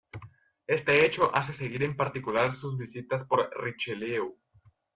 Este 0.65 1.05
hecho 1.05 1.29
hace 1.35 1.53
seguir 1.53 1.83
en 1.83 1.95
particular 1.95 2.55
sus 2.55 2.75
visitas 2.75 3.23
por 3.23 3.51
Richelieu. 3.63 4.35